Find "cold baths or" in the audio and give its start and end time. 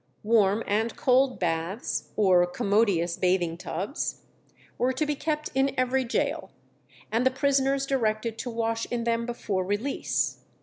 0.95-2.47